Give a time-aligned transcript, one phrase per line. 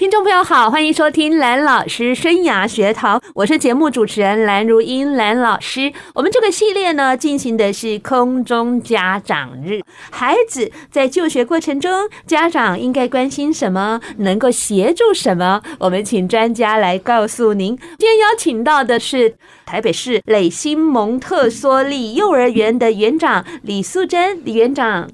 [0.00, 5.92] 听众朋友好，欢迎收听蓝老师生涯学堂，我是节目主持人蓝如英蓝老师。
[6.14, 9.82] 我们这个系列呢，进行的是空中家长日。
[10.10, 14.00] 孩子在就学过程中，家长应该关心什么？
[14.16, 15.60] 能够协助什么？
[15.78, 17.76] 我们请专家来告诉您。
[17.98, 19.34] 今天邀请到的是
[19.66, 25.10] 台北市磊新蒙特梭利幼儿园的园长李素贞李园长。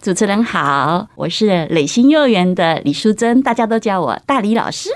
[0.00, 4.90] 主持人好，我是磊星幼儿园的李淑珍，大家都叫我大李老师，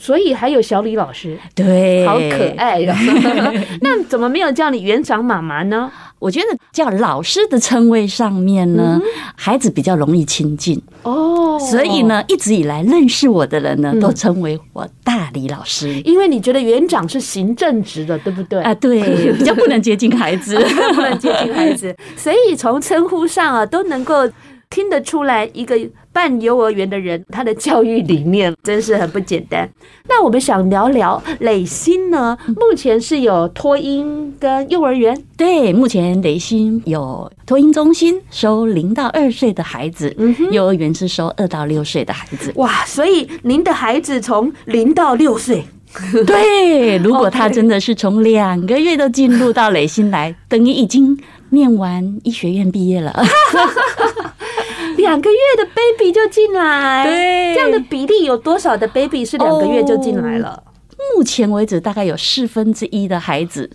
[0.00, 2.96] 所以还有小李老师，对，好可爱呀。
[3.82, 5.92] 那怎么没有叫你园长妈妈呢？
[6.18, 9.00] 我觉得叫老师的称谓上面呢，
[9.36, 10.80] 孩子比较容易亲近。
[11.02, 18.60] 哦，所以呢，一直以来认识我的人呢，都称为我大李老师，因为你觉得园长是行政职的，对不对？
[18.62, 20.58] 啊，对， 比较不能接近孩子，
[20.94, 24.28] 不能接近孩子，所以从称呼上啊，都能够。
[24.70, 25.74] 听得出来，一个
[26.18, 29.70] 办幼儿园的人，他的教育理念 真是很不简单。
[30.08, 32.36] 那我们想聊聊磊鑫呢？
[32.48, 35.16] 目前是有托婴跟幼儿园。
[35.36, 42.52] 对，目前磊鑫有托婴中心收零到二岁的孩子，嗯，幼儿园是收二到六岁的孩子。
[42.56, 45.64] 哇，所以您的孩子从零到六岁，
[46.26, 51.16] 对，如果他 真的是从两个月都进入到磊鑫来，等于已经
[51.50, 53.22] 念完医学院毕业了。
[54.98, 60.62] 两个月的 baby 就进来，对，这样的比例有多少的 baby 是两个月就进来了？
[61.14, 63.70] 目前为止，大概有四分之一的孩子，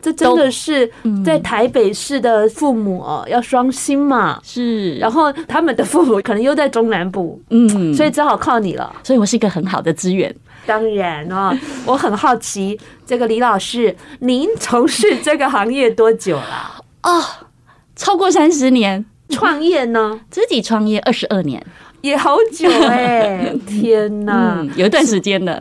[0.00, 0.90] 这真的是
[1.24, 8.94] 在台北市的父母哦，要双薪嘛，是，然后他们的父母可能又在中南部，嗯，所以只好靠你了。
[9.02, 10.32] 所以我是一个很好的资源。
[10.66, 16.84] 当然哦， 我很好奇，这个李老师，您从事这个行业多久了？
[17.02, 17.24] 哦，
[17.96, 19.06] 超过三十年。
[19.28, 20.20] 创业呢？
[20.30, 21.64] 自己创业二十二年，
[22.00, 23.58] 也好久哎、欸！
[23.66, 25.60] 天哪、嗯，有一段时间了。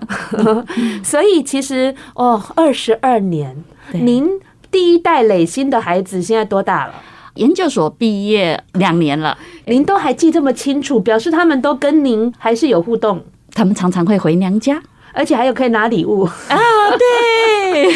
[1.04, 4.30] 所以其实哦，二十二年，您
[4.70, 6.94] 第一代累新的孩子现在多大了？
[7.36, 13.24] 研究所毕业两年了，您都还记这么清楚，表示他们都跟您还是有互动。
[13.52, 14.82] 他们常常会回娘家。
[15.16, 16.24] 而且还有可以拿礼物。
[16.50, 16.58] 啊！
[17.00, 17.88] 对，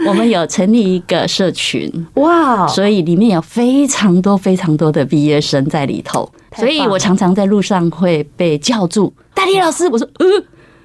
[0.08, 1.90] 我们有成立一个社群。
[2.14, 10.26] 哇，所以里面有非常多非常多的毕业生在里头，所以我常常在路上会被叫住大力老师，我说呃。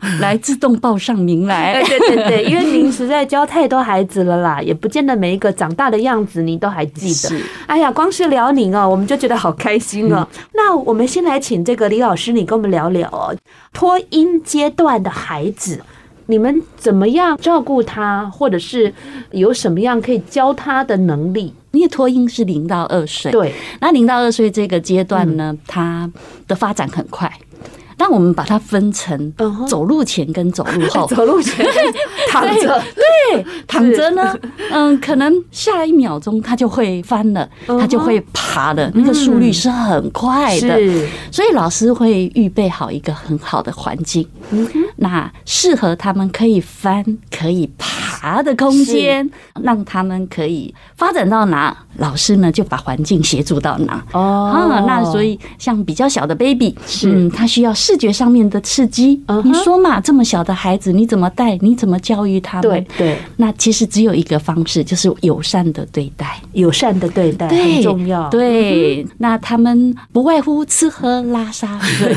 [0.19, 7.41] 来自动报上名来，对对对对， 因为您实在教太多孩子了啦，也不见得每一个长大的样子您都还记得。
[7.65, 10.27] 哎呀，光是聊您哦，我们就觉得好开心哦。
[10.53, 13.35] 那我们先来请这个李老师，你跟我们聊聊哦，
[13.71, 15.79] 托音阶段的孩子，
[16.25, 18.93] 你们怎么样照顾他，或者是
[19.31, 21.53] 有什么样可以教他的能力？
[21.71, 26.07] 因为托婴是零到二岁，对，那零到二岁这个阶段呢，他
[26.47, 27.31] 的发展很快。
[27.97, 29.33] 那我们把它分成
[29.67, 31.07] 走路前跟走路后。
[31.13, 31.65] 走路前
[32.29, 34.35] 躺着，对，躺着呢，
[34.71, 40.79] 嗯，可能下一秒钟它就会翻了，它就会爬了，那个速率是很快的。
[41.31, 44.27] 所以老师会预备好一个很好的环境，
[44.97, 49.29] 那适合他们可以翻、可以爬的空间，
[49.61, 54.03] 让他们可以发展到哪，老师呢就把环境协助到哪。
[54.13, 57.71] 哦，那所以像比较小的 baby，嗯，他需要。
[57.83, 61.57] 视觉上面的刺激，你说嘛，这么小的孩子，你怎么带？
[61.59, 62.71] 你怎么教育他们？
[62.71, 68.29] 对对，那其实只有一个方式，就是友善的对待，友善的对待很重要。
[68.29, 72.15] 对，那他们不外乎吃喝拉撒睡，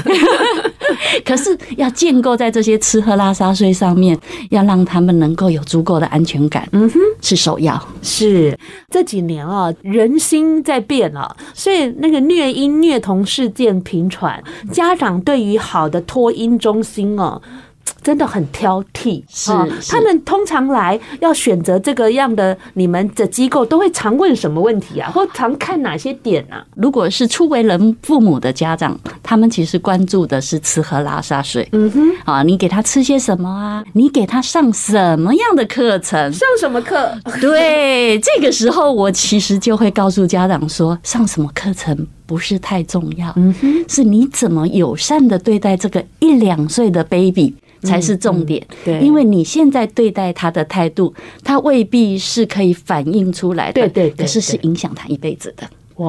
[1.25, 4.17] 可是要建构在这些吃喝拉撒睡上面，
[4.51, 7.81] 要让他们能够有足够的安全感，嗯哼，是首要。
[8.03, 8.59] 是
[8.91, 17.41] 这几年啊，人心在变啊，所以那个虐婴虐童事件频传，家长对于好的托婴中心哦，
[18.07, 19.21] 真的很挑剔。
[19.29, 19.51] 是，
[19.89, 26.65] 他们通常来要选择这个样的，你们的机构都会常问什么问题啊，或常看哪些点啊？
[26.77, 31.69] 如果是初为人父母的家长，他们其实关注的是吃喝拉撒睡。
[31.73, 33.83] 嗯哼，啊，你给他吃些什么啊？
[33.95, 36.33] 你给他上什么样的课程？
[36.33, 37.13] 上什么课？
[37.41, 42.07] 对，这个时候我其实就会告诉家长说，上什么课程。
[42.27, 48.65] 不是太重要，嗯哼，是你怎么友善的对待这个一两岁的 baby 才是重点。
[48.85, 51.15] 对，因为你现在对待他的态度，
[51.45, 53.89] 他未必是可以反映出来的。
[53.89, 55.69] 对对，可是是影响他一辈子的。
[55.97, 56.09] 哇，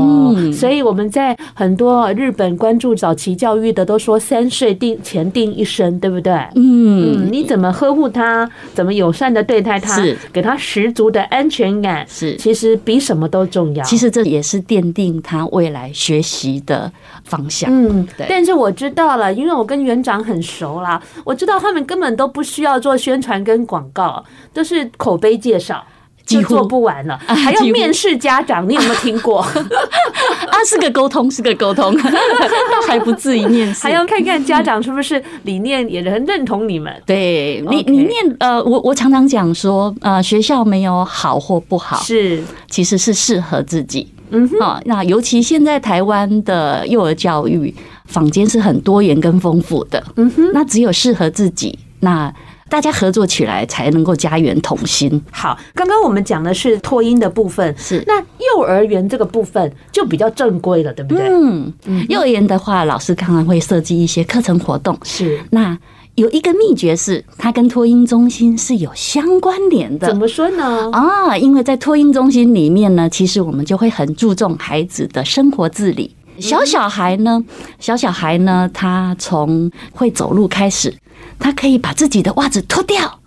[0.00, 6.32] 嗯，所以我们在很多日本关注早期教育的都说三岁定前定一生，对不对？
[6.56, 13.84] 嗯，你怎么呵护他，怎么友善的对待他，是给他十足的安全感，是其实比什么都重要。
[13.84, 16.90] 其实这也是奠定他未来学习的
[17.22, 17.70] 方向。
[17.72, 18.26] 嗯，对。
[18.28, 25.84] 但是我知道了，因为我跟园长很熟啦，我知道他们根本都不需要做宣传跟广告，都是口碑介绍。
[26.26, 29.40] 就做不完了， 还要面试家长， 你有没有听过？
[30.48, 36.92] 啊，是个沟通，是个沟通，倒还不至于面试，还要看看家长是不是理念也很认同你们。
[37.04, 44.08] 对，你，你念，呃，我我常常讲说，呃，学校没有好或不好，是其实是适合自己。
[44.30, 47.72] 嗯哼，啊，那尤其现在台湾的幼儿教育
[48.06, 50.02] 坊间是很多元跟丰富的。
[50.16, 52.32] 嗯哼，那只有适合自己，那。
[52.68, 55.22] 大家合作起来才能够家园同心。
[55.30, 61.26] 好，刚刚我们讲的是托婴的部分，是那幼儿园这个部分就比较正规了，对不对？
[61.28, 62.06] 嗯嗯。
[62.08, 64.98] 幼儿园的话，老师刚刚会设计一些课程活动。
[65.04, 65.40] 是。
[65.50, 65.78] 那
[66.14, 70.06] 有一个秘诀是，它跟托婴中心是有相关联的。
[70.06, 70.90] 怎么说呢？
[70.92, 76.14] 啊，因为在托婴中心里面呢，其实我们就会很注重孩子的生活自理。
[76.40, 77.44] 小小孩呢，
[77.78, 80.92] 小小孩呢，他从会走路开始。
[81.38, 83.20] 他可以把自己的袜子脱掉，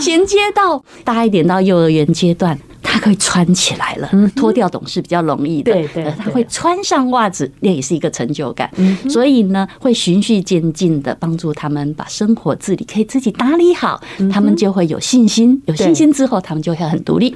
[0.00, 2.58] 衔接到大一点到幼儿园阶段。
[2.88, 5.72] 他可以穿起来了，脱掉总是比较容易的。
[5.72, 8.70] 对对，他会穿上袜子，那也是一个成就感。
[9.10, 14.00] 所以呢，会循序渐进的帮助他们把生活自理可以自己打理好，
[14.32, 15.60] 他们就会有信心。
[15.66, 17.34] 有信心之后，他们就会很独立。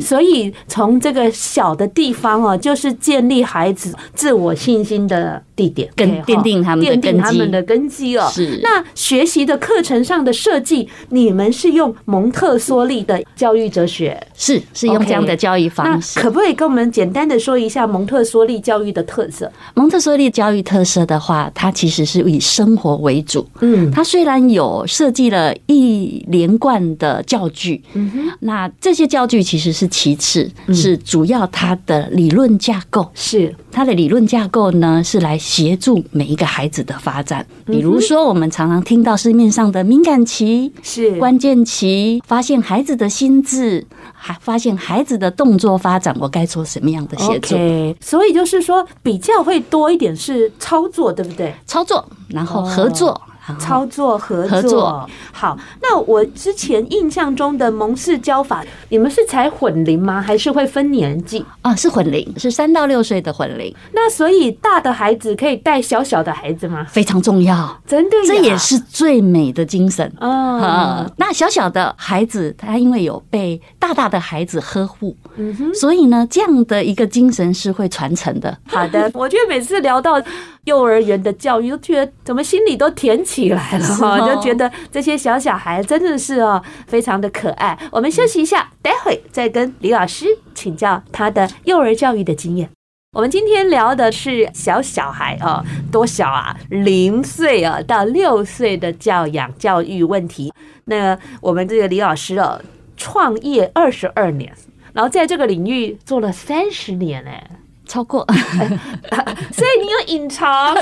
[0.00, 8.28] 所以从这个小的地方哦，就是建立孩子自我信心的地点，跟奠定他们的奠定他们的根基哦。
[8.30, 8.60] 是。
[8.62, 14.20] 那学习的课程上的设计，你们是用蒙特梭利的教育哲学？
[14.34, 14.86] 是是。
[14.86, 19.50] 用这样的教育方式，可不可以跟我们简单的说一下蒙特梭利教育的特色？
[19.74, 23.46] 蒙特梭利教育特色的话，它其实是以生活为主。
[23.60, 33.10] 嗯，它虽然有设计了一连贯的教具，嗯哼，那这些教具其实是其次，是主要它的理论架构。
[33.14, 37.46] 是它的理论架构呢，是来协助每一个孩子的发展。
[37.66, 44.74] 比如说，我们常常听到市面上的敏感期、是关键期，发现孩子的心智，还发现。
[44.74, 51.54] 孩子的动作发展，我该做什么样的协助？Okay, 所以就是说，比较会多一点是操作，对不对？
[51.66, 53.10] 操作，然后合作。
[53.10, 53.20] Oh.
[53.58, 60.20] 操作合作好，那我之前印象中的蒙氏教法，你们是采混龄吗？
[60.20, 61.74] 还是会分年纪啊？
[61.74, 63.74] 是混龄，是三到六岁的混龄。
[63.92, 66.86] 那所以大的孩子可以带小小的孩子吗？
[66.88, 71.06] 非常重要，真的，这也是最美的精神啊。
[71.16, 78.56] 那小小的孩子，他因为有被大大的孩子呵护，嗯哼，所以呢，这样的一个精神是会传承的。
[78.66, 80.20] 好的， 我觉得每次聊到。
[80.66, 87.78] 幼儿园的教育，都觉得怎么心里都甜起来了哈，就觉得这些小小孩真的是哦，非常的可爱。
[87.90, 92.68] 我们休息一下，待会再跟李老师请教他的幼儿教育的经验。
[93.12, 96.54] 我们今天聊的是小小孩哦，多小啊？
[96.68, 100.52] 零岁啊到六岁的教养教育问题。
[100.86, 102.60] 那我们这个李老师哦，
[102.96, 104.52] 创业二十二年，
[104.92, 107.50] 然后在这个领域做了三十年哎。
[107.86, 108.26] 超过，
[109.52, 110.76] 所以你有隐藏。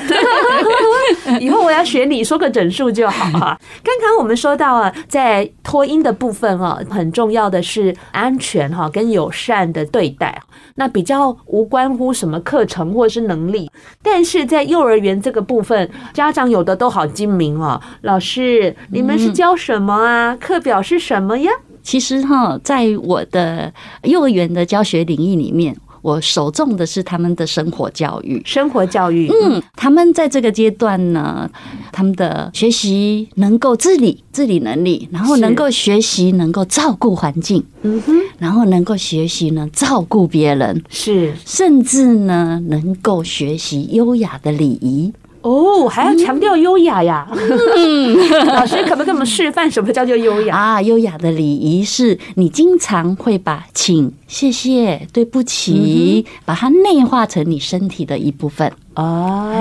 [1.41, 3.59] 以后我要学你说个整数就好哈。
[3.83, 10.41] 刚刚我们说到啊，在脱音的部分啊，很重要的是安全哈，跟友善的对待。
[10.77, 13.71] 那比较无关乎什么课程或是能力，
[14.03, 17.81] 但是在幼儿园这个部分，家长有的都好精明哦。
[18.03, 20.37] 老师，你们是教什么啊？
[20.41, 21.53] 课表是什么呀？
[21.83, 23.73] 其实哈，在我的
[24.05, 25.77] 幼儿园的教学领域里面。
[26.05, 31.51] 我首重的是他们的生活教育，生活教育，嗯，他们在这个阶段呢，
[31.91, 45.11] 他们的学习能够自理，自理能力，然后能够学习能够照顾环境，嗯哼，然后能够学习呢照顾别人，是，甚至呢能够学习优雅的礼仪。
[45.45, 47.29] 哦，还要强调优雅呀！
[47.77, 48.17] 嗯，
[48.49, 50.81] 老师可不可以给我们示范什么叫做优雅啊？
[50.81, 58.73] 优雅的礼仪是你经常会把请、谢谢、对不起，把它内化成你身体的一部分。
[58.95, 59.53] 哦，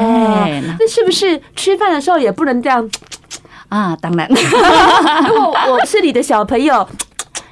[0.80, 2.90] 那是不是吃饭的时候也不能这样
[3.68, 3.94] 啊？
[4.00, 4.25] 当然，
[5.28, 6.88] 如果我是你的小朋友。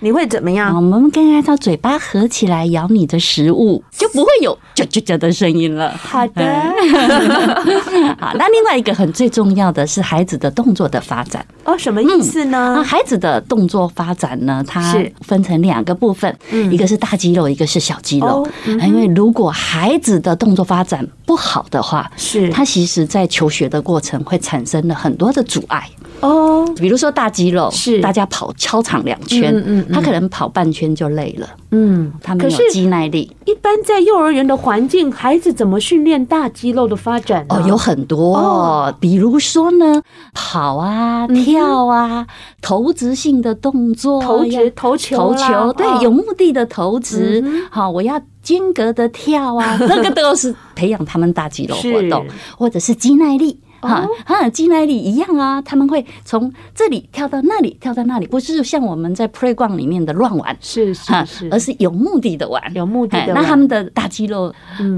[0.03, 0.75] 你会怎么样？
[0.75, 5.96] 我们刚刚到嘴巴合起来咬你的食物，就不会有啾啾啾的声音了。
[5.96, 6.43] 好的。
[8.20, 11.46] 好，那另外一个很最重要的是孩子的动作的发展。
[11.63, 12.77] 哦，什么意思呢？
[12.77, 14.81] 嗯、孩子的动作发展呢，它
[15.22, 16.36] 分成两个部分，
[16.72, 18.48] 一个是大肌肉，一个是小肌肉。
[18.65, 25.88] 因为如果孩子的动作发展不好的话，是他其实在求学的过程会产生了很多的阻碍。
[26.22, 28.00] 哦，比如说大肌肉是。
[28.01, 33.30] 大家跑操场两圈，嗯，他可能跑半圈就累了，嗯，他没有肌耐力。
[33.46, 37.46] 一般在幼儿园的环境，孩子怎么训练大肌肉的发展？
[37.50, 38.96] 哦，有很多，哦。
[39.00, 40.01] 比如说呢，
[40.34, 42.25] 跑啊、跳啊、
[42.62, 47.44] 投掷性的动作，投掷、投球、投球，对，有目的的投掷。
[47.70, 52.25] 好，我要间隔的跳啊， 那个都是培养他们大肌肉活动，
[52.58, 53.60] 或者是肌耐力。
[53.82, 63.34] 哈，哈，肌耐力一样啊，他们会从这里跳到那里，跳到那里，不是像我们在 playground 里面的乱玩，是是是，而是有目的的玩，有目的的。
[63.34, 64.54] 那他们的大肌肉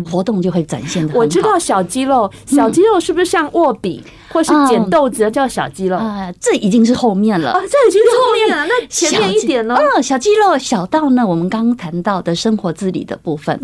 [0.09, 1.13] 活动就会展现的。
[1.15, 4.03] 我知道小肌肉，小肌肉是不是像握笔？
[4.29, 8.65] 或是捡豆子叫小肌肉啊，这已经是后面了啊，这已经是后面了。
[8.65, 9.75] 那前面一点呢？
[9.77, 13.55] 嗯，小肌肉小到呢，我们刚刚谈到的生活自理的部分。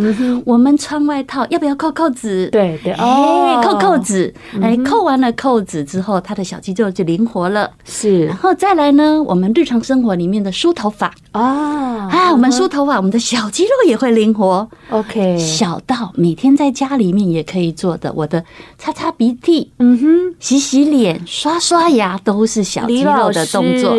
[0.46, 2.48] 我们穿外套要不要扣扣子？
[2.52, 7.70] 对对，哎，扣扣子，哎，扣完了扣子之后，他的小肌肉就灵活了。
[7.84, 14.70] 是，然后再来呢，我们日常生活里面的梳头发啊啊，我们梳头发，我们的小肌肉也会灵活。
[14.92, 18.46] OK，小到每天在家里面也可以做的，我的
[18.78, 20.70] 擦擦鼻涕，嗯哼，洗。
[20.70, 23.96] 洗脸、刷刷牙都是小肌肉的动作。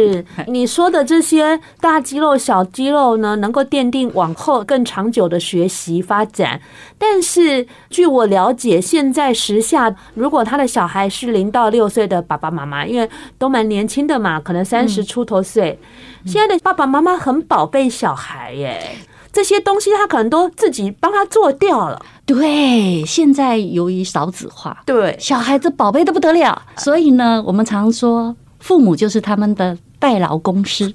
[0.46, 6.60] 你说的这些大肌肉、小肌肉呢，能够奠定往后更长久的学习发展。
[7.02, 15.80] 但是据我了解，现在时下，如果他的小孩是零到六岁的爸爸妈妈，因为都蛮年轻的嘛，可能三十出头岁，
[16.26, 18.98] 现在的爸爸妈妈很宝贝小孩耶。
[19.32, 22.04] 这些东西他可能都自己帮他做掉了。
[22.26, 30.92] 对，现在由于少子化，对小孩子宝贝的不得了，所以呢，我们常说父母就是他们的代劳公司，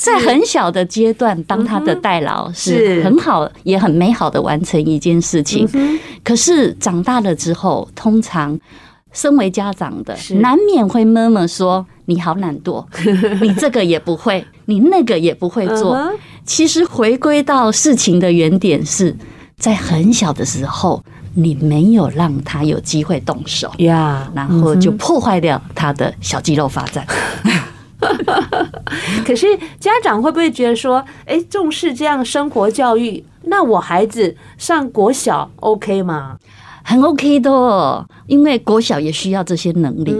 [0.00, 5.68] 在很小的阶段当他的代劳是很好也很美好的完成一件事情。
[6.22, 8.58] 可是长大了之后，通常。
[9.10, 12.84] 身为家长的，难免会妈妈说：“你好懒惰，
[13.40, 15.98] 你这个也不会，你那个也不会做。”
[16.44, 19.16] 其实回归到事情的原点，是
[19.56, 21.02] 在很小的时候，
[21.34, 27.04] 你没有让他有机会动手呀，然后就破坏掉他的小肌肉发展。
[29.26, 29.46] 可是
[29.80, 36.36] 家长会不会觉得说：“哎，重视这样生活教育，那我孩子上国小 OK 吗？”
[36.84, 40.10] 很 OK 的，因为国小也需要这些能力。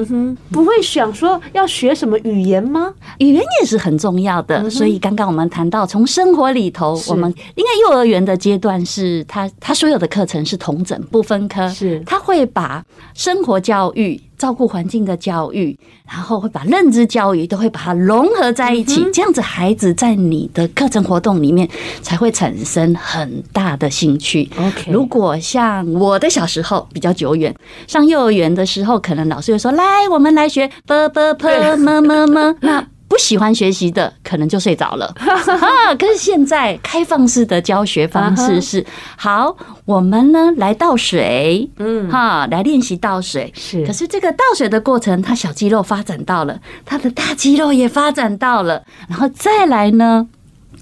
[0.52, 2.92] 不会想说要学什么语言吗？
[3.20, 4.68] 语言也是很重要的。
[4.68, 14.20] 所以刚刚我们谈到，从生活里头，我们应该幼儿园的阶段是他他所有的课程是同整不分科，是他会把生活教育。
[14.38, 15.76] 照顾环境的教育，
[16.07, 21.68] 然后会把认知教育都会把它融合在一起，这样子孩子在你的课程活动里面
[22.00, 24.49] 才会产生很大的兴趣。
[24.57, 27.54] OK，如果像我的小时候比较久远，
[27.87, 35.95] 上幼儿园的时候，可能老师就说：“来，我们来学啵啵啵么么么。”那不喜欢学习的，可能就睡着了 啊！
[35.99, 38.85] 可是现在开放式的教学方式是
[39.17, 43.50] 好，我们呢来倒水，嗯，哈，来练习倒水。
[43.57, 50.29] 是，可是这个倒水的过程，他小肌肉发展到了，他的大肌肉也发展到了，然后再来呢，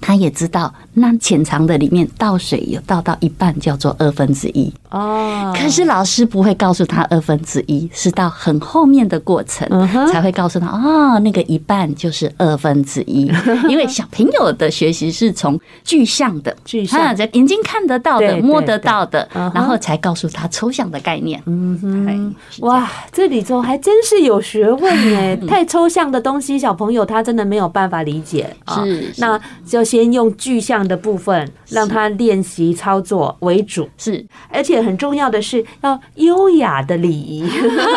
[0.01, 0.73] 他也知道。
[0.99, 5.53] 那浅藏的里面倒水有倒到一半，叫做二分之一哦。
[5.55, 9.67] 可是老师不会告诉他二分之一，是到很后面的过程
[10.11, 13.31] 才会告诉他哦，那个一半就是二分之一。
[13.69, 21.39] 因为小朋友的学习是从具象的，具象在眼睛看得到的、摸得到的，然后才告诉他抽象的概念。
[21.45, 25.35] 嗯哼，哇，这里头还真是有学问哎！
[25.47, 28.51] 太抽象的东西，小朋友他真的没有办法理解。
[28.67, 37.43] 是，那就先用具象的部分让他练习操作为主，是，而且很重要的是要优雅的礼仪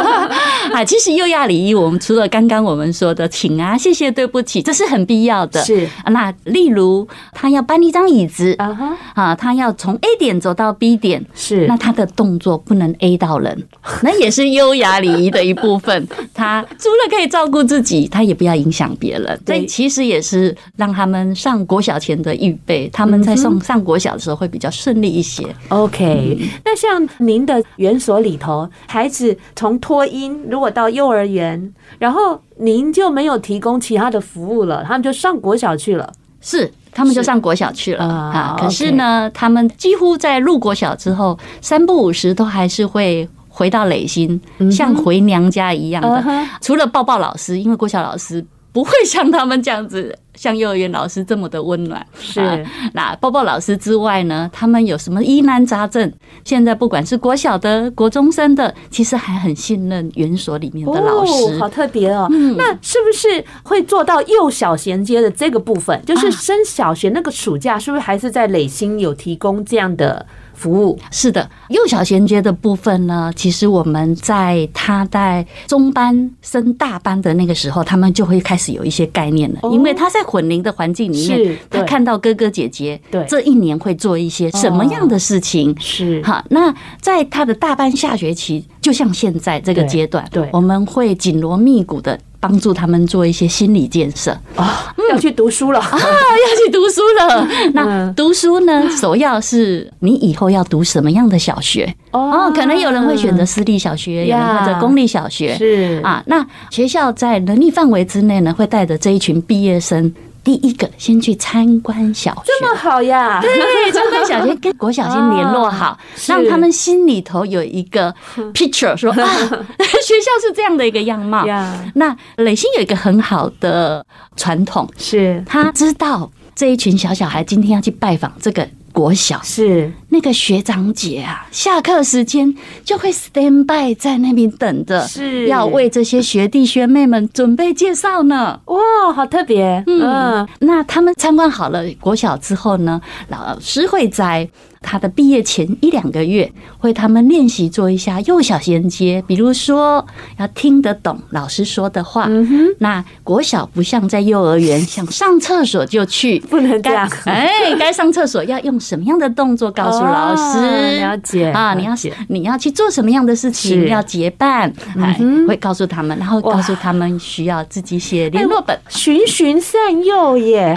[0.73, 0.85] 啊。
[0.85, 5.63] 其实优雅礼仪，我们除了刚刚我们说的请啊、谢谢、对不起，这是很必要的。
[5.63, 13.67] 是，那例如他要搬一张椅子啊，啊，他要从 A 点走到 B 点，是，那他的动作不能 A 到人，
[14.03, 16.07] 那也是优雅礼仪的一部分。
[16.33, 19.41] 他除了可以照顾自己，他也不要影响别人。
[19.45, 22.80] 对，其实也是让他们上国小前的预备。
[22.81, 25.45] 对，他们在上上国小的时候会比较顺利一些。
[25.69, 36.13] OK，那像您的园所里头，孩子从托婴如果到幼儿园，然后您就没有提供其他的服务了，他们就上国小去了。
[36.41, 38.57] 是，他们就上国小去了啊。
[38.59, 46.49] 可是呢，他们几乎在入国小之后，三不五时都还是会回到磊心，像回娘家一样的。
[46.61, 48.45] 除了抱抱老师，因为国小老师。
[48.73, 52.05] 不会像他们这样子，像幼儿园老师这么的温暖。
[52.19, 56.11] 是，那抱抱老师之外呢，他们有什么疑难杂症？
[56.47, 61.59] 现在不管是国小的、国中生的，其实还很信任园所里面的老师。
[61.59, 62.27] 好特别哦。
[62.57, 66.03] 那是不是会做到幼小衔接的这个部分？
[66.07, 70.25] 就是升小学那个暑假，是不是还是在垒心有提供这样的？
[70.61, 70.99] 服务。
[71.11, 83.25] 是的，幼小衔接的部分呢，其实我们在他在中班升大班的那个时候，他们就会开始有一些概念了，因为他在混龄的环境里面，他看到哥哥姐姐对。
[83.27, 86.23] 这一年会做一些什么样的事情，是。
[86.23, 86.45] 好。
[86.51, 92.19] 那在他的大班下学期，就像现在这个阶段，对，我们会紧锣密鼓的。
[92.41, 97.47] 帮助他们做一些心理建设啊，要去读书了啊，要去读书了。
[97.75, 102.51] 那读书呢，首要是你以后要读什么样的小学哦？
[102.55, 106.23] 可能有人会选择私立小学，有人或者公立小学是啊。
[106.27, 110.13] 那学校在能力范围之内呢，会带着这一群毕业生。
[110.51, 113.39] 第一个先去参观小学，这么好呀？
[113.41, 118.13] 对，参观小学跟国小先联络好， 让他们心里头有一个
[118.53, 119.15] picture，说啊，
[119.79, 121.47] 学校是这样的一个样貌。
[121.95, 124.05] 那磊鑫有一个很好的
[124.35, 128.69] 传统，是他知道这一群小小孩今天要去拜访这个。
[128.93, 132.55] 国小是那个学长姐啊，下课时间
[132.85, 138.61] 就会 stand by 在那边等着，是要为这些学弟学妹们准备介绍呢。
[138.67, 139.83] 哇，好特别！
[139.87, 144.49] 嗯，那他们参观好了国小之后呢，老师会在。
[144.83, 150.05] 他的毕业前一两个月，会他们练习做一下幼小衔接，比如说
[150.39, 152.27] 要听得懂老师说的话。
[152.29, 157.07] 嗯哼，那国小不像在幼儿园，想上厕所就去， 不能这样。
[157.27, 160.99] 哎，该上厕所要用什么样的动作告诉老师？
[160.99, 161.93] 了解啊，你要
[162.29, 163.87] 你要去做什么样的事情？
[163.87, 170.75] 要结伴，哎，会告诉他们，然后告诉他们需要自己写联络本，循循善诱耶。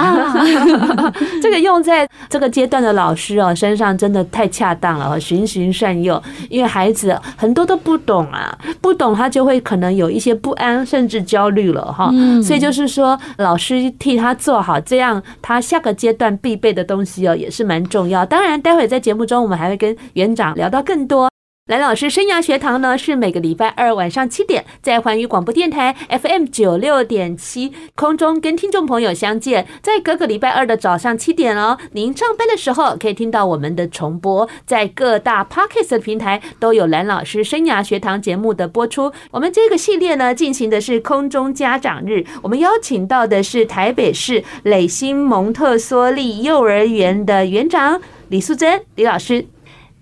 [1.42, 3.93] 这个用在这个阶段的老师哦身上。
[3.98, 12.12] 真的太恰当了，循循善诱，因为孩子很多都不懂啊，不懂他就会可能有一些不安，甚至焦虑了哈。
[12.42, 18.26] 所以就是说，老师替他做好，这样他下个阶段必备的东西哦，也是蛮重要。
[18.26, 21.33] 当然，待会在节目中我们还会跟园长聊到更多。
[21.68, 29.66] 蓝老师生涯学堂呢，是每个礼拜二晚上七点，在环宇广播电台 FM 九六点七空中跟听众朋友相见。
[29.82, 39.14] 在各个礼拜二的早上七点哦，您上班的时候可以听到我们的重播，在各大 Podcast 平台都有蓝老师生涯学堂节目的播出。
[39.32, 49.46] 我们这个系列呢，进行的是空中家长日，我们邀请到的是台北市垒心蒙特梭利幼儿园的园长李素贞李老师。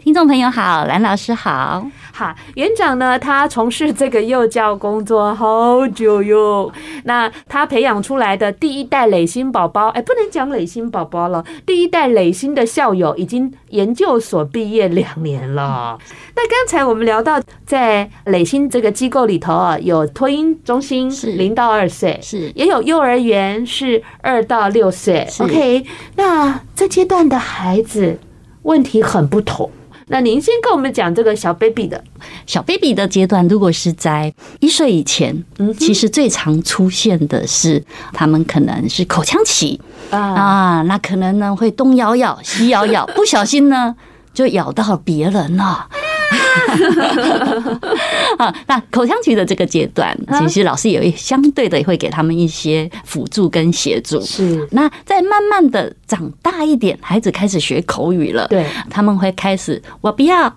[0.03, 1.85] 听众朋友好，蓝老师好。
[2.11, 6.71] 好，园长呢，他从事这个幼教工作好久哟。
[7.03, 15.99] 那他培养出来的第一代垒心宝宝，哎，不能讲垒心宝宝了，第一代垒心的校友已经研究所毕业两年了。
[16.35, 25.27] 那刚才我们聊到，在垒心这个机构里头啊，有托婴中心是零到二岁，是也有幼儿园是二到六岁。
[25.37, 25.85] OK，
[26.15, 28.19] 那这阶段的孩子
[28.63, 29.69] 问题很不同。
[30.11, 32.03] 那您先跟我们讲这个小 baby 的。
[32.45, 39.79] 小 baby 的阶段，如果是在一岁以前，嗯，其实最常出现的是他们可能是口腔期。
[40.09, 43.95] 啊，那可能呢会东咬咬西咬咬，不小心呢
[44.33, 45.87] 就咬到别人了。
[48.37, 54.21] 啊，那口腔期的这个阶段，其实老师也会相对的会给他们一些辅助跟协助。
[54.21, 60.53] 是，那在慢慢的长大一点，孩子开始学口语了，对，他们会开始我不要，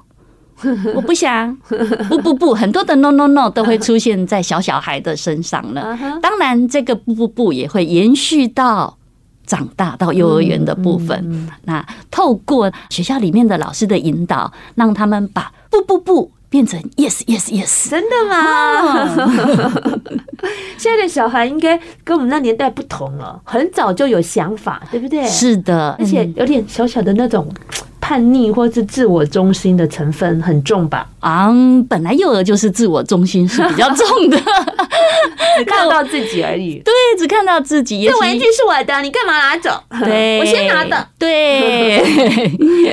[0.94, 1.56] 我不想，
[2.08, 5.98] 不不不，很多的 no no no 都会出现在小小孩的身上了。
[6.22, 8.98] 当然，这个不不不也会延续到。
[9.46, 19.28] 长大到幼儿园的部分，那透过学校里面的老师的引导，让他们把不不不变成 yes yes yes，真的吗？
[20.78, 25.26] 现在的小孩应该跟我们那年代不同了，很早就有想法，对不对？
[25.26, 27.48] 是的，而且有点小小的那种
[28.04, 31.06] 叛逆或是自我中心的成分很重吧？
[31.20, 31.48] 啊，
[31.88, 34.36] 本来幼儿就是自我中心是比较重的，
[35.56, 36.74] 只看到自己而已。
[36.84, 38.06] 对，只看到自己。
[38.06, 39.82] 这玩具是我的，你干嘛拿走？
[40.04, 41.08] 对， 我先拿的。
[41.18, 42.02] 对，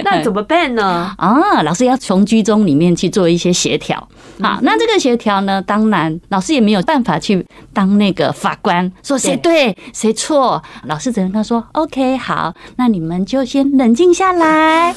[0.05, 1.13] 那怎么办呢？
[1.17, 4.07] 啊，老师要从居中里面去做一些协调。
[4.39, 10.63] 好，那这个协调呢，当然老师也没有办法去当那个法官，说谁对谁错。
[10.85, 14.95] 老师只能跟他说：“OK，好，那你们就先冷静下来。”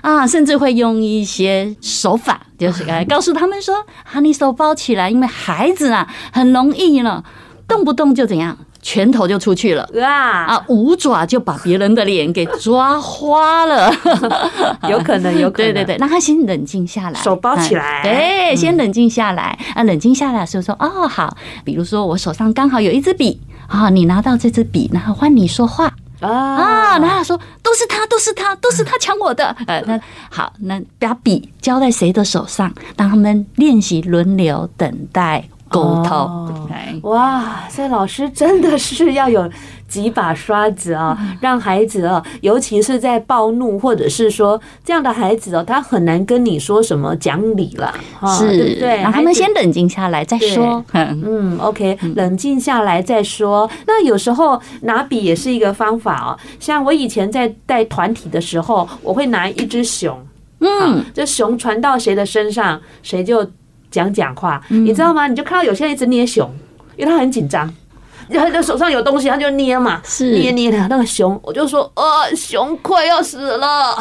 [0.00, 3.74] 啊，甚至会用一些手法，就是来告诉他们说
[4.10, 7.22] ：“啊你手包起来，因为孩子啊，很容易呢，
[7.68, 9.86] 动不动就怎样，拳头就出去了。
[10.02, 13.92] 啊，五爪就把别人的脸给抓花了，
[14.88, 15.72] 有可能，有可能。
[15.72, 19.58] 对对对，让他先冷静下来，手包起来，对，先冷静下来。
[19.74, 29.54] 啊，冷静下来的时候说：哦，好，比如说我手上刚好有一支笔啊，你拿到这支笔，然后换你说话。”啊，然后他说都是他，都是他，都是他抢我的。
[29.66, 36.10] 呃，那好，那把笔交在谁的手上，让他们练习轮流等待沟通。
[36.10, 36.68] 哦、
[37.04, 39.48] 哇，这老师真的是要有。
[39.90, 47.92] 几把刷子啊，让孩子啊，尤其是在暴怒或者是说这样的孩子哦，他很难跟你说什么讲理了，
[48.38, 49.02] 是，对不对？
[49.02, 50.80] 让他们先冷静下来再说。
[50.94, 53.68] 嗯，OK，冷静下来再说。
[53.84, 56.38] 那有时候拿笔也是一个方法哦。
[56.60, 60.16] 像我以前在带团体的时候，我会拿一只熊，
[60.60, 63.44] 嗯，这熊传到谁的身上，谁就
[63.90, 65.26] 讲讲话，你知道吗？
[65.26, 66.50] 你就看到有些人一直捏熊，
[66.96, 67.72] 因为他很紧张。
[68.32, 73.96] 他就手上有东西，他就捏嘛，是捏捏的那个熊，我就说，呃，熊快要死了。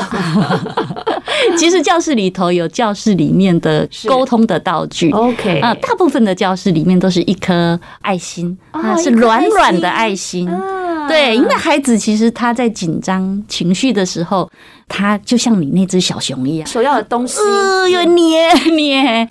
[1.57, 10.47] 其实教室里头有教室里面的沟通的道具，OK 啊，大部分的教室里面都是一颗爱心啊，是软软的爱心。
[11.07, 14.47] 对，因为孩子其实他在紧张情绪的时候，
[14.89, 19.25] 他就像你那只小熊一样，所要的东西，呃，又捏 捏。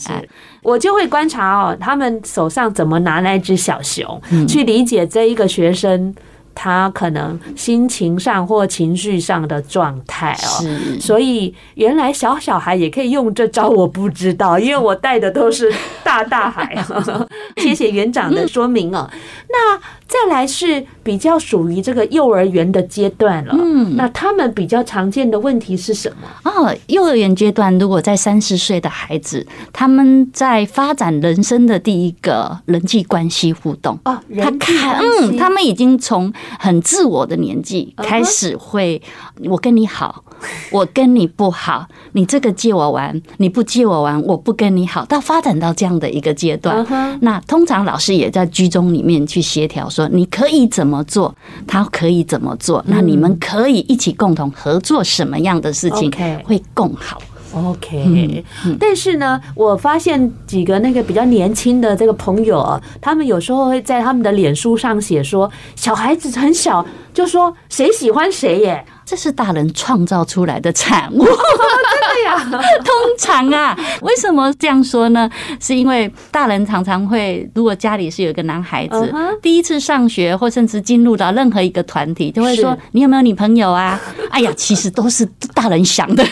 [0.63, 6.15] 我就会观察哦，他们手上怎么拿那只小熊，去理解这一个学生。
[6.61, 10.67] 他可能心情上或情绪上的状态哦，
[11.01, 16.85] 所以原来小小孩也可以用这招，我不知道，因为我带的都是大大孩。
[17.59, 19.09] 谢谢园长的说明哦。
[19.49, 26.51] 那再来是比较属于这个幼儿园的阶段了，嗯，那他们比较常见的问题是什么？
[26.51, 39.01] 哦，幼儿园阶段如果在三四岁的孩子，他们在发展人生的第一个人际关系互动哦，他看，嗯，他们已经从很自我的年纪开始会，
[39.45, 40.23] 我跟你好，
[40.71, 46.87] 我跟你不好，你这个借我玩，你不借我玩，我不跟你好，到发展到这样的一个阶段。
[47.21, 51.35] 那通常老师也在居中里面去协调，说你可以怎么做，
[51.67, 56.11] 他可以怎么做，那你们可以一起共同合作什么样的事情
[56.45, 57.21] 会更好。
[57.55, 58.45] OK，
[58.79, 66.85] 但是呢，我发现几个那个比较年轻的这个朋友啊，他们有时候会在他们的脸书上写说，小孩子很小
[67.15, 68.85] 就说谁喜欢谁耶。
[69.09, 72.39] 这是大人创造出来的产物， 真的呀？
[72.85, 75.31] 通常啊，为什么这样说呢？
[75.59, 83.99] 是因为大人常常会，如果家里是有一个男孩子，第一次上学或甚至进入到任何一个团体，就会说：“你有没有女朋友啊？”
[84.31, 86.23] 哎呀，其实都是大人想的，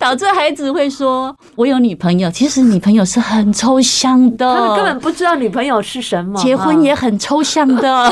[0.00, 8.10] 导致孩子会说：“我有女朋友。”其实女朋友是很抽象的，他们根本不知道女朋友是什么，结婚也很抽象的。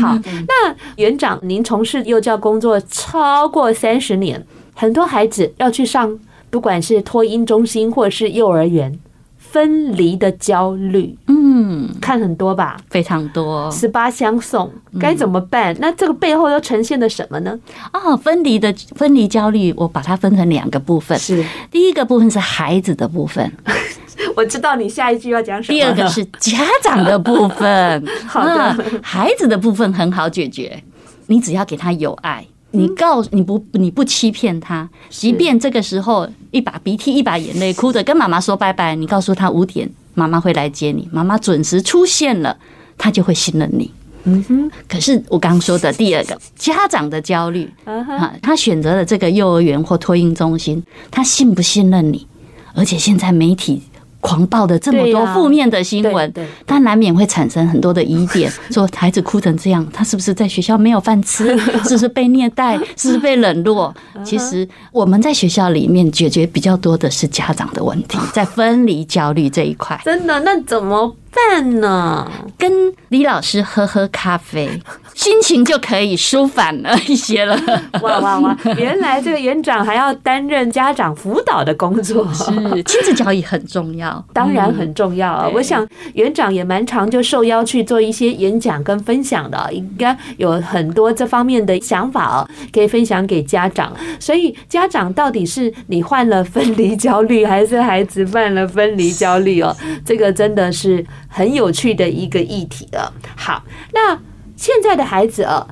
[0.00, 6.18] 好，那园长，您从是幼教工作超过三十年，很多孩子要去上，
[6.50, 8.98] 不管是托婴中心或者是幼儿园，
[9.38, 14.70] 分离的焦虑，嗯，看很多吧，非常多，十八相送，
[15.00, 15.74] 该怎么办？
[15.80, 17.58] 那这个背后又呈现了什么呢？
[17.94, 21.42] 哦，分离的分离焦虑，我把它分成两个部分，是。
[21.70, 23.50] 第一个部分是孩子的部分，
[24.36, 30.82] 我知道你下一句要讲什么，第二个是家长的部分， 好的，孩子的部分很好解决。
[31.28, 42.56] 你只要给他有爱，你告诉你不你不欺骗他，即便这个时候一把鼻涕一把眼泪，哭着跟妈妈说拜拜，你告诉他五点妈妈会来接你，妈妈准时出现了，
[42.98, 43.90] 他就会信任你。
[44.24, 44.70] 嗯哼。
[44.88, 52.26] 可是我刚刚说的第二个家长的焦虑啊，他选择了这个幼儿园或托婴中心，他信不信任你？
[52.74, 53.82] 而且现在媒体。
[54.20, 56.32] 狂暴的这么多负面的新闻，
[56.66, 61.56] 但难免会产生很多的疑点， 说孩子哭成这样，他是不是在学校没有饭吃？
[61.84, 62.76] 是不是被虐待？
[62.96, 63.94] 是不是被冷落？
[64.24, 69.98] 其实我们在学校里面解决比较多的是家长的问题，在分离焦虑这一块。
[70.04, 70.40] 真的？
[70.40, 71.14] 那怎么
[71.50, 72.30] 办呢？
[72.58, 74.68] 跟李老师喝喝咖啡，
[75.14, 77.58] 心情就可以舒缓了一些了。
[78.02, 78.56] 哇哇哇！
[78.76, 82.44] 原来这个园长还要担任家长辅导的工作，是
[82.82, 85.48] 亲子教育很重要，当然很重要啊！
[85.54, 93.92] 我想园长也蛮常就受邀去做一些演讲跟分享的，应该有很多这方面的想法哦，可以分享给家长。
[94.18, 99.74] 所以家长到底是你患了分离焦虑，还是孩子犯了分离焦虑哦？
[100.04, 103.12] 这个真的是很有趣的一个议题了。
[103.36, 103.62] 好，
[103.92, 104.20] 那
[104.56, 105.68] 现在的孩子啊，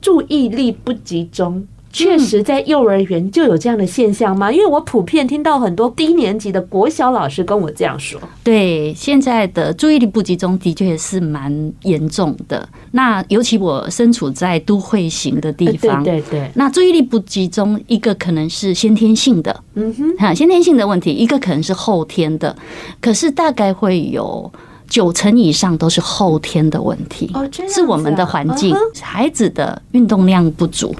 [0.00, 1.66] 注意力不集中。
[1.96, 4.52] 确实，在幼儿园就有这样的现象吗？
[4.52, 8.20] 因为我普遍听到很多低年级的国小老师跟我这样说。
[8.44, 12.68] 对，现在的注意力不集中的确是蛮严重的。
[12.90, 16.50] 那尤其我身处在都会型的地方，对对对。
[16.54, 22.54] 那注意力不集中，一个可能是先天性的，嗯哼，哈，先天性的问题；一个可能是后天的。
[23.00, 24.52] 可是大概会有
[24.86, 27.32] 九成以上都是后天的问题。
[27.68, 30.94] 是我们的环境，孩子的运动量不足。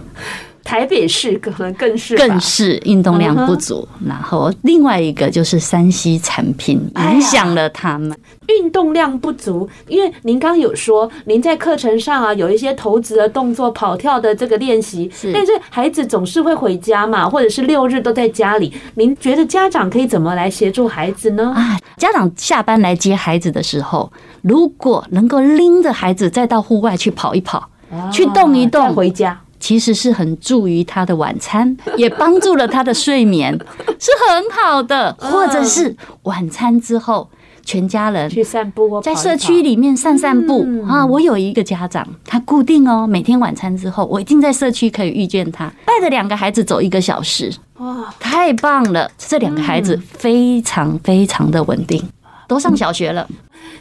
[0.66, 9.68] 台北市可能更是更是运动量不足，然后另外一个就是山西产品影响了他们运动量不足。
[9.87, 18.74] 因为您刚有说，您在课程上啊有一些投掷的动作、跑跳的这个练习，但是孩子总是会回家嘛，或者是六日都在家里。
[18.96, 21.55] 您觉得家长可以怎么来协助孩子呢？
[21.57, 27.70] 啊，家长下班来接孩子的时候，如果能够拎着孩子再到户外去跑一跑，
[28.12, 29.40] 去动一动，回家。
[29.58, 33.52] 其实是很助于他的晚餐， 也帮助了他的睡眠，
[33.98, 35.14] 是很好的。
[35.18, 37.28] 或者是晚餐之后，
[37.64, 41.04] 全家人去散步，在社区里面散散步啊。
[41.04, 47.52] 我有一个家长，他固定哦，每天晚餐之后，我一定在社区可以遇见他，带着两个孩子走一个小时。
[47.78, 49.10] 哇，太棒了！
[49.18, 52.02] 这两个孩子非常非常的稳定，
[52.48, 53.28] 都上小学了。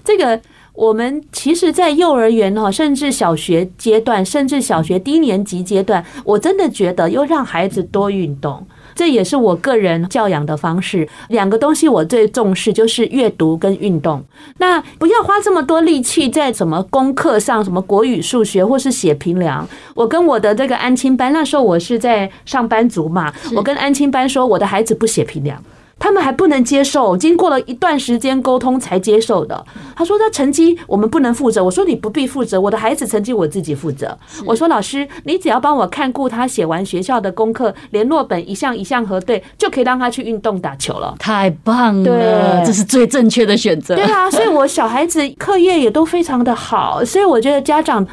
[0.03, 0.39] 这个。
[0.75, 11.07] 我们其实，在幼儿园哈，甚至小学阶段，甚至小学低年级阶段，我真的觉得，要让孩子多运动，这也是我个人教养的方式。
[11.29, 14.23] 两个东西我最重视，就是阅读跟运动。
[14.57, 19.67] 那不要花这么多力气在什么功课上，什么国语、数学，或是写评量。
[19.93, 25.63] 我跟我的这个安亲班，那时候我是在上班族嘛，我跟安亲班说，我的孩子不写评量。
[25.97, 29.65] 他们还不能接受，经过了一段时间沟通才接受的。
[29.95, 43.95] 他说：“他成绩我们不能负责。”我说：“你不必负责，我的孩子成绩我自己负责。”我说：“老师，你只要帮我看顾他写完学校的功课，联络本一项一项核对，就可以让他去运动打球了。”太棒了，这是最正确的选择。
[43.95, 48.05] 对啊，所以我小孩子课业也都非常的好，所以我觉得家长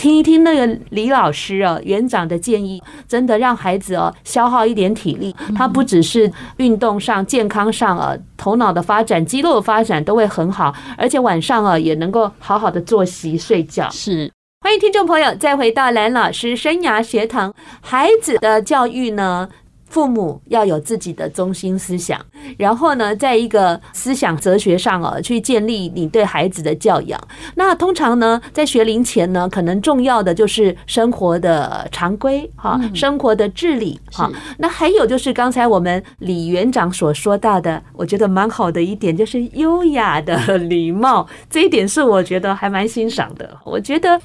[0.00, 7.20] 听一听那个李老师啊园长的建议，真的让孩子哦消耗一点体力，他不只是运动上。
[7.26, 13.90] 健康上啊，头脑的发展、肌肉的发展都会很好，而且晚上啊也能够好好的作息睡觉。
[13.90, 14.32] 是，
[14.62, 19.46] 欢迎听众朋友再回到蓝老师生涯学堂，孩子的教育呢，
[19.90, 22.18] 父母要有自己的中心思想，
[22.56, 27.20] 然后呢，在一个思想哲学上哦，去建立你对孩子的教养。
[27.56, 34.30] 那通常呢，在学龄前呢，可能重要的就是生活的常规哈，生活的治理哈。
[34.58, 43.58] 那还有就是刚才我们李园长所说到的，我觉得蛮好的一点，就是优雅的礼貌，这一点是我觉得还蛮欣赏的。
[43.64, 44.20] 我觉得。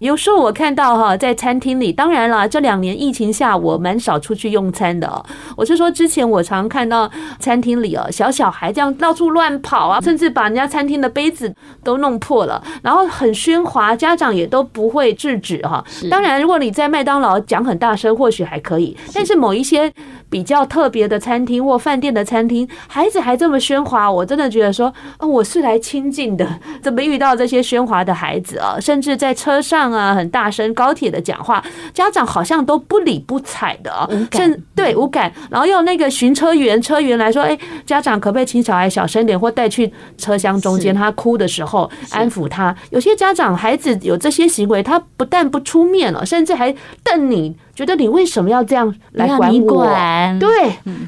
[0.00, 5.24] 有时候我看到哈，在餐厅里，当然了，这两年疫情下，我蛮少出去用餐的。
[5.56, 15.82] 我是说，之前我常看到餐厅里哦，小小孩这样到处乱跑啊，甚至把人家餐厅的杯子都弄破了，然后很喧哗，家长也都不会制止哈。
[16.10, 19.90] 当然，如果你在麦当劳讲很大声，或许还可以，但是某一些
[20.28, 26.46] 比较特别的餐厅或饭店的餐厅，孩子还这么喧哗，我真的觉得说，哦，我是来亲近的，
[26.82, 28.76] 怎么遇到这些喧哗的孩子啊？
[28.78, 29.85] 甚至在车上。
[29.92, 35.32] 啊，很大声，高铁的讲话，家长好像都不理不睬的，甚对无感。
[35.50, 42.74] 然后用那个巡车员车员来说，哎，家长可不可以请小孩小声点，或带去车厢中间，他哭的时候安抚他。
[42.90, 47.56] 有些家长孩子有这些行为，他不但不出面了，甚至还瞪你。
[47.76, 49.74] 觉得你为什么要这样来管我？
[49.74, 50.48] 管对，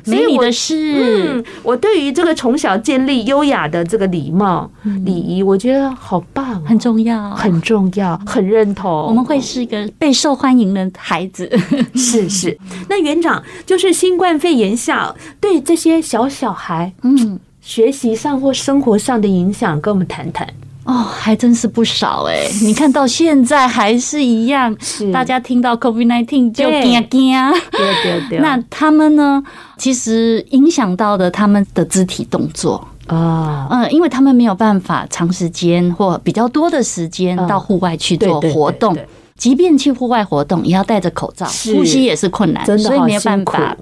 [0.05, 0.77] 没你的事。
[1.01, 4.71] 嗯，我对于这个从小建立优雅的这个礼貌
[5.07, 8.93] 礼仪，我觉得好棒，很重要，很重要，很认同。
[9.07, 11.51] 我们会是一个备受欢迎的孩子。
[11.95, 12.59] 是是。
[12.87, 20.47] 那园长就是新冠肺炎下对这些小小孩，嗯，学习上或生活上的影响，跟我们谈谈。
[20.89, 22.49] 哦，还真是不少哎！
[22.63, 24.75] 你看到现在还是一样，
[25.13, 27.35] 大家听到 COVID-19 就惊惊。
[27.71, 28.39] 对对对。
[28.39, 29.43] 那他们呢？
[29.77, 38.97] 其实影响到的他们的肢体动作，啊，嗯，因为他们没有办法长时间或比较多的时间到户外去做活动，
[39.37, 43.77] 即便去户外活动，也要戴着口罩，呼吸也是困难，所以没有办法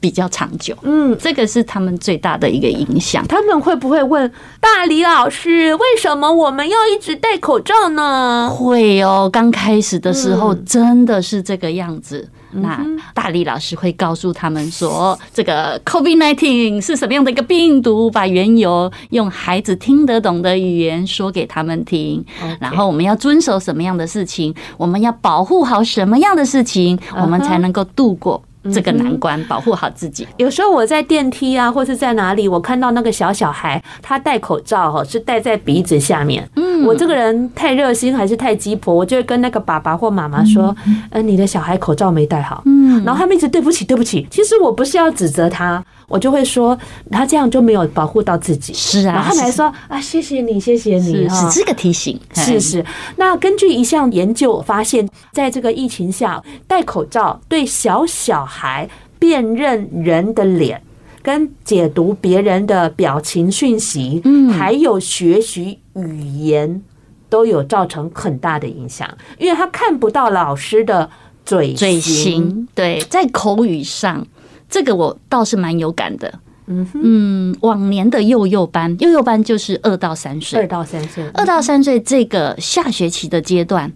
[0.00, 0.76] 比较长久。
[0.82, 3.26] 嗯，这个是他们最大的一个影响。
[3.26, 4.30] 他们会不会问
[4.60, 8.50] 大李老师，为什么我们要一直戴口罩呢？
[8.50, 12.28] 会哦，刚开始的时候真的是这个样子。
[12.50, 12.82] 那
[13.12, 22.24] 大李老师会告诉他们说，这个 COVID-19 是什么样的一个病毒，把缘由用孩子听得懂的语言说给他们听。
[22.58, 28.42] 然后我们要遵守什么样的事情，我们要保护好什么样的事情，我们才能够度过。
[28.72, 30.26] 这个难关，保护好自己。
[30.36, 36.48] 有时候我在电梯啊，或是在哪里，我看到那个小小孩，他戴口罩哈，是戴在鼻子下面。
[36.56, 40.74] 嗯，我这个人太热心还是太鸡婆，我就会跟那个爸爸或妈妈说
[41.10, 44.26] ：“嗯，你的小孩口罩没戴好。”嗯，然后他们一直对不起，对不起。
[44.30, 46.76] 其实我不是要指责他，我就会说
[47.10, 48.74] 他这样就没有保护到自己。
[48.74, 52.18] 是啊，然后他们还说：“啊，谢谢你，谢谢你。”是这个提醒。
[52.34, 52.84] 是是。
[53.16, 58.88] 那根据一项研究发现，在这个疫情下，戴口罩对小小孩。
[59.20, 60.80] 辨认人的脸，
[61.22, 66.80] 跟解读别人的表情讯息，嗯，还有学习语言，
[67.28, 71.10] 都有造成很大的影响，因为他看不到老师的
[71.44, 72.68] 嘴嘴型。
[72.76, 74.24] 对，在口语上，
[74.68, 76.32] 这个我倒是蛮有感的。
[76.66, 83.90] 嗯嗯，往年的幼幼班，幼幼班就是二到三岁，二到三岁，二到三岁这个下学期的阶段。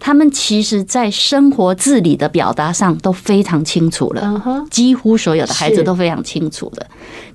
[0.00, 6.86] 他们其实，在生活自理的表达上都非常清楚了，几乎所有的孩子都非常清楚了。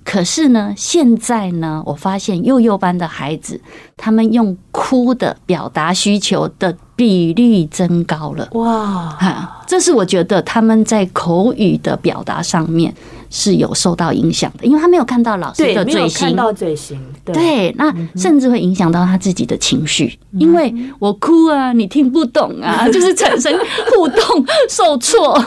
[0.06, 3.60] 可是呢，现在呢，我发现幼幼班的孩子，
[3.98, 8.48] 他们用哭的表达需求的比率增高了。
[8.54, 12.94] 哇，哈这是我觉得他们在口语的表达上面。
[13.36, 23.54] 是有受到影响的，因为他没有看到老师的嘴型，看到嘴型，对，那甚至会影响到他自己的情绪，因为我哭啊，你听不懂啊， 就是产生
[23.96, 25.40] 互动受挫。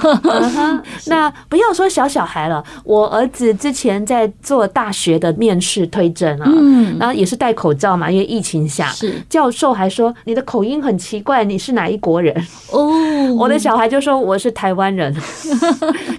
[1.07, 6.51] 那不要说小小孩了，我儿子之前在做大学的面试推甄啊，
[6.99, 8.93] 然后也是戴口罩嘛，因为疫情下，
[9.29, 12.35] 教授还说你的口音很奇怪，你是哪一国人？
[12.73, 15.15] 哦，我的小孩就说我是台湾人，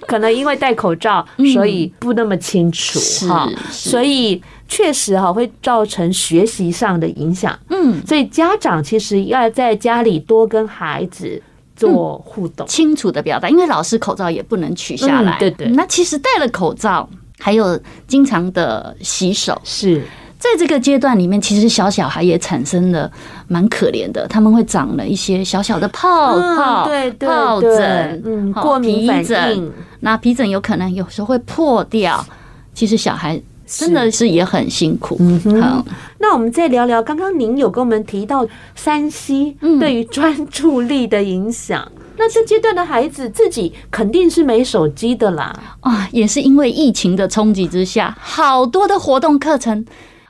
[0.06, 1.24] 可能因为戴口罩。
[1.54, 7.58] 所以不那么清楚哈，所以确实哈会造成学习上的影响。
[7.70, 11.42] 嗯，所以家长其实要在家里多跟孩子
[11.74, 13.48] 做互动，清楚的表达。
[13.48, 15.66] 因为老师口罩也不能取下来，对对。
[15.70, 20.02] 那其实戴了口罩，还有经常的洗手，是
[20.38, 23.10] 在这个阶段里面，其实小小孩也产生了
[23.48, 29.72] 蛮可怜的，他们会长了一些小小的泡泡，对对疱疹，嗯，过敏反应。
[30.00, 32.24] 那皮疹有可能有时候会破掉，
[32.72, 35.16] 其实小孩真的是也很辛苦。
[35.20, 35.84] 嗯哼，好，
[36.18, 41.86] 那我们再聊聊，刚刚您有跟我们提到 3C 对于专注力的影响。
[42.16, 45.54] 那这阶段的孩子自己肯定是没手机的啦。
[45.80, 49.84] 啊，也是因为疫情的冲击之下，好多的活动课程，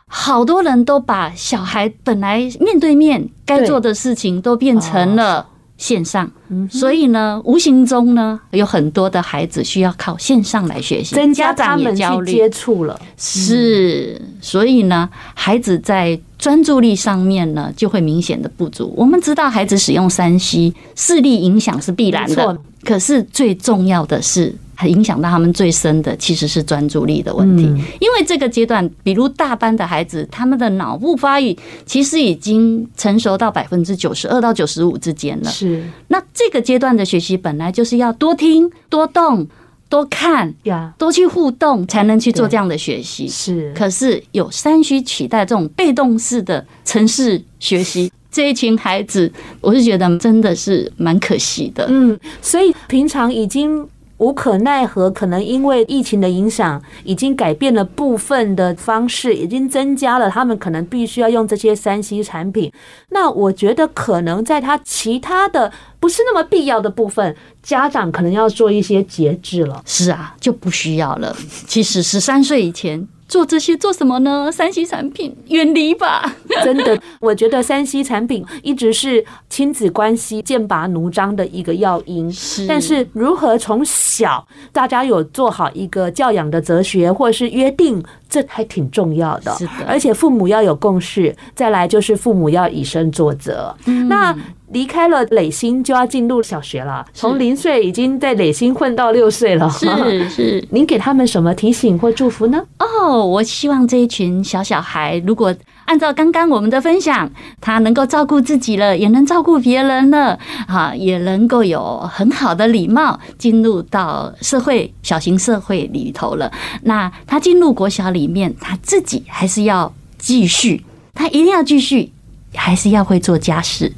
[0.07, 5.46] 好多人都把小孩本来面对面该做的事情都变成了。
[5.79, 6.31] 线上，
[6.69, 13.01] 所以呢，无形中呢，有很多的孩子需要靠线上来学习，增加他们去接触了。
[13.17, 18.93] 是，所以呢，孩子在专注力上面呢，就会明显的不足。
[18.97, 24.55] 我们知道，孩子使用三 C，视力影响是必然的，可是最重要的是。
[24.81, 27.64] 很影响到他们最深的其实是专注力的问题，
[27.99, 35.51] 因为这个阶段，比如大班的孩子，他们的脑部发育其实已经成熟到百分之九十二到九十五之间了。
[35.51, 39.49] 是，那这个阶段的学习本来就是要多听、多动、
[39.88, 43.27] 多看呀，多去互动，才能去做这样的学习。
[43.27, 51.85] 是，可是有三需取代这种被动式的城市学习，这一群孩子，我是觉得真的是蛮可惜的。
[51.88, 53.85] 嗯，所以平常已经。
[54.19, 62.73] 无可奈何，可能因为疫情的影响，已经改变了部分的方式，已经增加了他们可能必须要用这些三 C 产品。
[63.11, 69.83] 那我觉得可能在他其他的不是那么必要的部分，家长可能要做一些节制了。
[69.85, 71.37] 是啊，就不需要了。
[71.67, 73.07] 其实十三岁以前。
[73.29, 76.35] 做这些做什么呢三 C 产品远离吧。
[76.65, 82.33] 真的，我觉得三 C 产品一直是亲子关系剑拔弩张的一个要因。
[82.33, 89.55] 是，但是如何从小大家有做好一个教养的哲学或者是约定，这还挺重要的。
[89.57, 93.77] 是的，而且父母要有共识，再来就是父母要以身作则。
[93.85, 94.35] 嗯那
[94.71, 99.69] 离开了垒心就要进入小学了，从零岁已经在垒心混到六岁了。
[99.71, 99.87] 是
[100.29, 102.63] 是，您给他们什么提醒或祝福呢？
[102.79, 105.55] 哦，我希望这一群小小孩，如果
[105.87, 107.31] 按照刚刚我们的分享，
[107.63, 116.53] 他能够照顾自己了，也能照顾别人了，啊，也能够有很好的礼貌，进入到社会小型社会里头了。
[116.83, 122.12] 那他进入国小里面，他自己还是要继续，他一定要继续，
[122.55, 123.91] 还是要会做家事。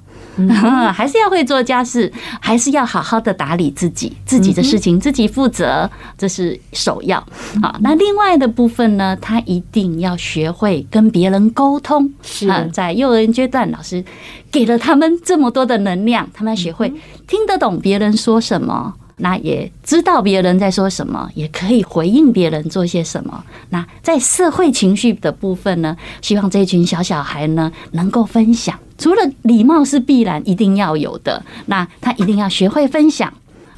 [0.93, 7.19] 还是要会做家事，还是要好好的打理自己，自己的事情自己负责，这是首要。
[7.63, 12.13] 好，那另外的部分呢，他一定要学会跟别人沟通。
[12.23, 14.05] 是啊，在幼儿园阶段，老师
[14.51, 16.93] 给了他们这么多的能量，他们要学会
[17.27, 18.95] 听得懂别人说什么。
[19.21, 23.45] 那也知道别人在说什么，也可以回应别人做些什么。
[23.69, 28.79] 那在社会情绪的部分呢，希望这群小小孩呢能够分享。
[28.99, 33.33] 除了礼貌是必然一定要有的，那他一定要学会分享，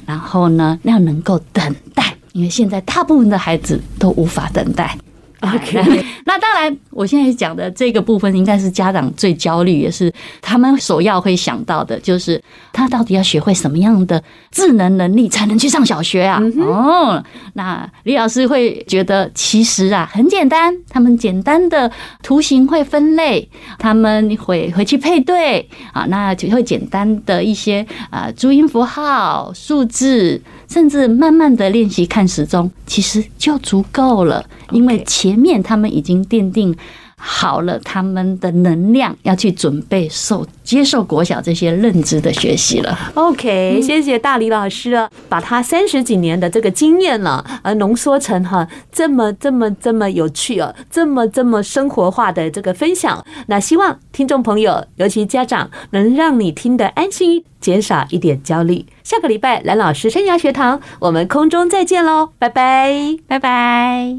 [0.05, 4.97] 然后呢要能够等待，因为现在大部分的孩子都无法等待。
[5.43, 12.41] OK， 那当然，我现在讲的这个部分应该是家长最焦虑，也是他们首要会想到的，就是
[12.71, 16.41] 他到底要学会什么样的智能能力才能去上小学啊？
[16.59, 17.21] 哦，
[17.55, 21.91] 那李老师会觉得其实啊很简单，他们简单的
[22.21, 30.41] 图形会分类，他们会回去配对啊，那就会简单的一些啊注音符号、数字。
[30.73, 36.75] 甚至慢慢的练习看时钟，其实就足够了，因为前面他们已经奠定
[37.25, 42.97] 好了他们的能量，要去准备受接受国小这些认知的学习了。
[43.13, 53.25] OK，谢谢大李老师了，把他三十几年的这个经验了，呃，浓缩成哈这么这么这么有趣哦，这么这么生活化的这个分享。
[53.47, 58.85] 那希望听众朋友，尤其家长，能让你听得安心，减少一点焦虑。
[59.03, 64.17] 下个礼拜蓝老师生涯学堂，我们空中再见喽，拜拜，拜拜。